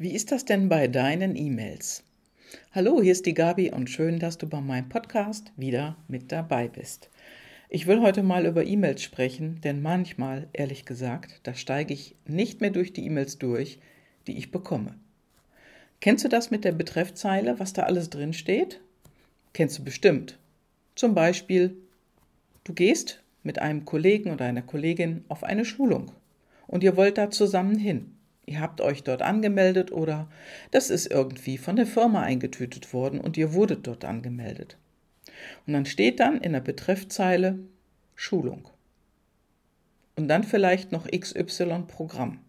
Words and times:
Wie 0.00 0.12
ist 0.12 0.30
das 0.30 0.44
denn 0.44 0.68
bei 0.68 0.86
deinen 0.86 1.34
E-Mails? 1.34 2.04
Hallo, 2.70 3.02
hier 3.02 3.10
ist 3.10 3.26
die 3.26 3.34
Gabi 3.34 3.72
und 3.72 3.90
schön, 3.90 4.20
dass 4.20 4.38
du 4.38 4.46
bei 4.46 4.60
meinem 4.60 4.88
Podcast 4.88 5.50
wieder 5.56 5.96
mit 6.06 6.30
dabei 6.30 6.68
bist. 6.68 7.10
Ich 7.68 7.88
will 7.88 8.00
heute 8.00 8.22
mal 8.22 8.46
über 8.46 8.64
E-Mails 8.64 9.02
sprechen, 9.02 9.60
denn 9.64 9.82
manchmal, 9.82 10.46
ehrlich 10.52 10.84
gesagt, 10.84 11.40
da 11.42 11.52
steige 11.52 11.94
ich 11.94 12.14
nicht 12.28 12.60
mehr 12.60 12.70
durch 12.70 12.92
die 12.92 13.06
E-Mails 13.06 13.38
durch, 13.38 13.80
die 14.28 14.38
ich 14.38 14.52
bekomme. 14.52 14.94
Kennst 16.00 16.24
du 16.24 16.28
das 16.28 16.52
mit 16.52 16.64
der 16.64 16.70
Betreffzeile, 16.70 17.58
was 17.58 17.72
da 17.72 17.82
alles 17.82 18.08
drin 18.08 18.34
steht? 18.34 18.80
Kennst 19.52 19.80
du 19.80 19.84
bestimmt. 19.84 20.38
Zum 20.94 21.16
Beispiel, 21.16 21.76
du 22.62 22.72
gehst 22.72 23.20
mit 23.42 23.58
einem 23.58 23.84
Kollegen 23.84 24.30
oder 24.30 24.44
einer 24.44 24.62
Kollegin 24.62 25.24
auf 25.26 25.42
eine 25.42 25.64
Schulung 25.64 26.12
und 26.68 26.84
ihr 26.84 26.96
wollt 26.96 27.18
da 27.18 27.32
zusammen 27.32 27.80
hin. 27.80 28.14
Ihr 28.48 28.60
habt 28.60 28.80
euch 28.80 29.02
dort 29.02 29.20
angemeldet 29.20 29.92
oder 29.92 30.26
das 30.70 30.88
ist 30.88 31.06
irgendwie 31.06 31.58
von 31.58 31.76
der 31.76 31.86
Firma 31.86 32.22
eingetütet 32.22 32.94
worden 32.94 33.20
und 33.20 33.36
ihr 33.36 33.52
wurdet 33.52 33.86
dort 33.86 34.06
angemeldet. 34.06 34.78
Und 35.66 35.74
dann 35.74 35.84
steht 35.84 36.18
dann 36.18 36.40
in 36.40 36.54
der 36.54 36.60
Betreffzeile 36.60 37.58
Schulung. 38.14 38.66
Und 40.16 40.28
dann 40.28 40.44
vielleicht 40.44 40.92
noch 40.92 41.06
XY 41.06 41.84
Programm, 41.88 42.40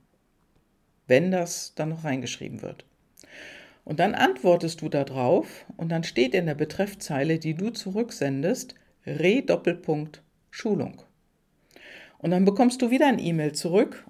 wenn 1.05 1.31
das 1.31 1.75
dann 1.75 1.89
noch 1.89 2.05
reingeschrieben 2.05 2.61
wird. 2.61 2.85
Und 3.83 3.99
dann 3.99 4.15
antwortest 4.15 4.81
du 4.81 4.87
darauf 4.87 5.65
und 5.75 5.89
dann 5.89 6.05
steht 6.05 6.33
in 6.33 6.45
der 6.45 6.55
Betreffzeile, 6.55 7.39
die 7.39 7.55
du 7.55 7.71
zurücksendest, 7.71 8.73
Re-Doppelpunkt 9.05 10.23
Schulung. 10.49 11.01
Und 12.19 12.31
dann 12.31 12.45
bekommst 12.45 12.81
du 12.81 12.89
wieder 12.89 13.07
ein 13.07 13.19
E-Mail 13.19 13.51
zurück 13.51 14.05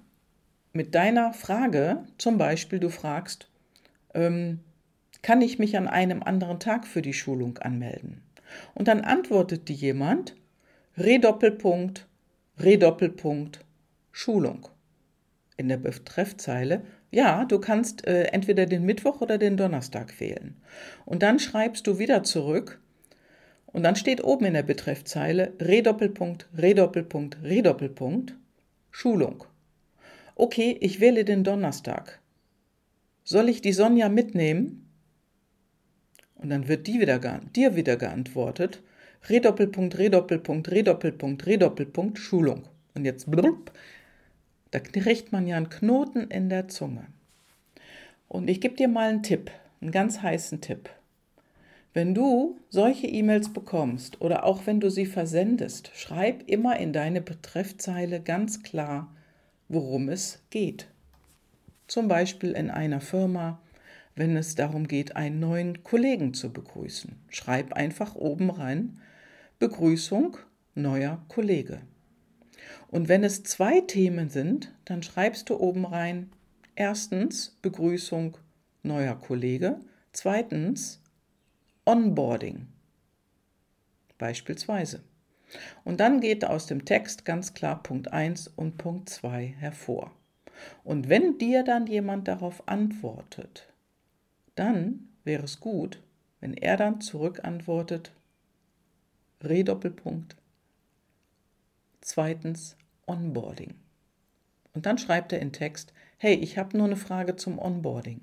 mit 0.72 0.94
deiner 0.94 1.32
Frage, 1.32 2.04
zum 2.18 2.38
Beispiel 2.38 2.78
du 2.78 2.90
fragst, 2.90 3.48
ähm, 4.14 4.60
kann 5.22 5.42
ich 5.42 5.58
mich 5.58 5.76
an 5.76 5.88
einem 5.88 6.22
anderen 6.22 6.60
Tag 6.60 6.86
für 6.86 7.02
die 7.02 7.12
Schulung 7.12 7.58
anmelden? 7.58 8.22
Und 8.74 8.88
dann 8.88 9.00
antwortet 9.02 9.68
dir 9.68 9.74
jemand, 9.74 10.34
Redoppelpunkt, 10.96 12.06
Redoppelpunkt, 12.58 13.64
Schulung. 14.12 14.68
In 15.56 15.68
der 15.68 15.76
Betreffzeile, 15.76 16.82
ja, 17.10 17.44
du 17.44 17.58
kannst 17.58 18.06
äh, 18.06 18.24
entweder 18.24 18.66
den 18.66 18.84
Mittwoch 18.84 19.20
oder 19.20 19.38
den 19.38 19.56
Donnerstag 19.56 20.18
wählen. 20.20 20.56
Und 21.04 21.22
dann 21.22 21.38
schreibst 21.38 21.86
du 21.86 21.98
wieder 21.98 22.22
zurück, 22.22 22.80
und 23.72 23.84
dann 23.84 23.94
steht 23.94 24.24
oben 24.24 24.46
in 24.46 24.54
der 24.54 24.64
Betreffzeile 24.64 25.52
Redoppelpunkt, 25.60 26.48
Redoppelpunkt, 26.56 27.38
Redoppelpunkt, 27.44 28.34
Schulung 28.90 29.44
okay, 30.40 30.76
ich 30.80 31.00
wähle 31.00 31.24
den 31.24 31.44
Donnerstag. 31.44 32.20
Soll 33.24 33.48
ich 33.48 33.60
die 33.60 33.72
Sonja 33.72 34.08
mitnehmen? 34.08 34.88
Und 36.34 36.50
dann 36.50 36.68
wird 36.68 36.86
die 36.86 37.00
wieder, 37.00 37.18
dir 37.54 37.76
wieder 37.76 37.96
geantwortet, 37.96 38.82
Redoppelpunkt, 39.28 39.98
Redoppelpunkt, 39.98 40.70
Redoppelpunkt, 40.70 41.46
Redoppelpunkt, 41.46 42.18
Schulung. 42.18 42.62
Und 42.94 43.04
jetzt 43.04 43.30
blub, 43.30 43.70
da 44.70 44.80
kriegt 44.80 45.32
man 45.32 45.46
ja 45.46 45.56
einen 45.56 45.68
Knoten 45.68 46.30
in 46.30 46.48
der 46.48 46.68
Zunge. 46.68 47.06
Und 48.28 48.48
ich 48.48 48.60
gebe 48.60 48.76
dir 48.76 48.88
mal 48.88 49.10
einen 49.10 49.22
Tipp, 49.22 49.50
einen 49.80 49.90
ganz 49.90 50.22
heißen 50.22 50.60
Tipp. 50.60 50.88
Wenn 51.92 52.14
du 52.14 52.58
solche 52.70 53.08
E-Mails 53.08 53.52
bekommst 53.52 54.20
oder 54.20 54.44
auch 54.44 54.66
wenn 54.66 54.80
du 54.80 54.90
sie 54.90 55.06
versendest, 55.06 55.90
schreib 55.94 56.48
immer 56.48 56.78
in 56.78 56.92
deine 56.92 57.20
Betreffzeile 57.20 58.20
ganz 58.20 58.62
klar 58.62 59.12
worum 59.70 60.08
es 60.08 60.42
geht. 60.50 60.88
Zum 61.86 62.08
Beispiel 62.08 62.52
in 62.52 62.70
einer 62.70 63.00
Firma, 63.00 63.62
wenn 64.16 64.36
es 64.36 64.56
darum 64.56 64.86
geht, 64.86 65.16
einen 65.16 65.40
neuen 65.40 65.82
Kollegen 65.84 66.34
zu 66.34 66.52
begrüßen. 66.52 67.16
Schreib 67.28 67.72
einfach 67.72 68.16
oben 68.16 68.50
rein 68.50 69.00
Begrüßung 69.60 70.36
neuer 70.74 71.24
Kollege. 71.28 71.80
Und 72.88 73.08
wenn 73.08 73.22
es 73.22 73.44
zwei 73.44 73.80
Themen 73.80 74.28
sind, 74.28 74.74
dann 74.84 75.02
schreibst 75.02 75.48
du 75.48 75.58
oben 75.58 75.86
rein 75.86 76.30
erstens 76.74 77.56
Begrüßung 77.62 78.36
neuer 78.82 79.14
Kollege, 79.14 79.78
zweitens 80.12 81.00
Onboarding. 81.84 82.66
Beispielsweise. 84.18 85.02
Und 85.84 86.00
dann 86.00 86.20
geht 86.20 86.44
aus 86.44 86.66
dem 86.66 86.84
Text 86.84 87.24
ganz 87.24 87.54
klar 87.54 87.82
Punkt 87.82 88.12
1 88.12 88.48
und 88.48 88.76
Punkt 88.76 89.08
2 89.08 89.54
hervor. 89.58 90.12
Und 90.84 91.08
wenn 91.08 91.38
dir 91.38 91.64
dann 91.64 91.86
jemand 91.86 92.28
darauf 92.28 92.68
antwortet, 92.68 93.72
dann 94.54 95.08
wäre 95.24 95.44
es 95.44 95.60
gut, 95.60 96.02
wenn 96.40 96.54
er 96.54 96.76
dann 96.76 97.00
zurückantwortet, 97.00 98.12
Redoppelpunkt. 99.42 100.36
Zweitens 102.00 102.76
Onboarding. 103.06 103.74
Und 104.72 104.86
dann 104.86 104.98
schreibt 104.98 105.32
er 105.32 105.40
in 105.40 105.52
Text, 105.52 105.92
hey, 106.18 106.34
ich 106.34 106.58
habe 106.58 106.76
nur 106.76 106.86
eine 106.86 106.96
Frage 106.96 107.36
zum 107.36 107.58
Onboarding. 107.58 108.20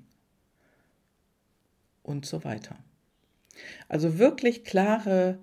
Und 2.02 2.24
so 2.24 2.44
weiter. 2.44 2.76
Also 3.88 4.18
wirklich 4.18 4.64
klare 4.64 5.38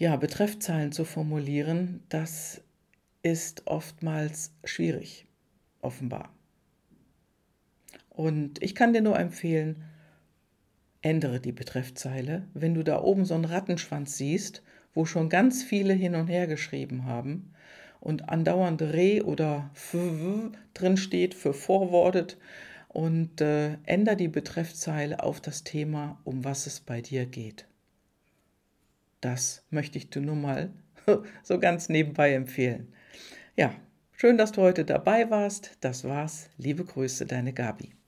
ja, 0.00 0.16
Betreffzahlen 0.16 0.92
zu 0.92 1.04
formulieren, 1.04 2.02
das 2.08 2.62
ist 3.22 3.66
oftmals 3.66 4.50
schwierig, 4.64 5.26
offenbar. 5.82 6.32
Und 8.08 8.62
ich 8.62 8.74
kann 8.74 8.94
dir 8.94 9.02
nur 9.02 9.18
empfehlen, 9.18 9.84
ändere 11.02 11.38
die 11.38 11.52
Betreffzeile. 11.52 12.48
Wenn 12.54 12.72
du 12.72 12.82
da 12.82 13.02
oben 13.02 13.26
so 13.26 13.34
einen 13.34 13.44
Rattenschwanz 13.44 14.16
siehst, 14.16 14.62
wo 14.94 15.04
schon 15.04 15.28
ganz 15.28 15.62
viele 15.62 15.92
hin 15.92 16.14
und 16.14 16.28
her 16.28 16.46
geschrieben 16.46 17.04
haben 17.04 17.52
und 18.00 18.30
andauernd 18.30 18.80
Re 18.80 19.22
oder 19.22 19.70
F 19.74 19.98
drin 20.72 20.96
steht 20.96 21.34
für 21.34 21.52
forwarded 21.52 22.38
und 22.88 23.42
äh, 23.42 23.76
ändere 23.84 24.16
die 24.16 24.28
Betreffzeile 24.28 25.22
auf 25.22 25.42
das 25.42 25.62
Thema, 25.62 26.18
um 26.24 26.42
was 26.42 26.66
es 26.66 26.80
bei 26.80 27.02
dir 27.02 27.26
geht. 27.26 27.66
Das 29.20 29.64
möchte 29.70 29.98
ich 29.98 30.10
dir 30.10 30.22
nur 30.22 30.36
mal 30.36 30.72
so 31.42 31.58
ganz 31.58 31.88
nebenbei 31.88 32.34
empfehlen. 32.34 32.92
Ja, 33.56 33.74
schön, 34.12 34.38
dass 34.38 34.52
du 34.52 34.62
heute 34.62 34.84
dabei 34.84 35.30
warst. 35.30 35.76
Das 35.80 36.04
war's. 36.04 36.48
Liebe 36.56 36.84
Grüße, 36.84 37.26
deine 37.26 37.52
Gabi. 37.52 37.99